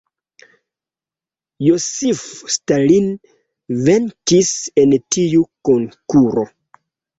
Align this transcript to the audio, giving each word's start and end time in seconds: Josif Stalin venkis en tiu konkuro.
Josif 1.65 2.23
Stalin 2.55 3.13
venkis 3.89 4.57
en 4.87 4.99
tiu 5.19 5.47
konkuro. 5.73 6.51